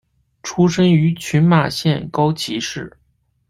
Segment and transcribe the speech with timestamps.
[0.41, 2.97] 出身于群马县高崎市。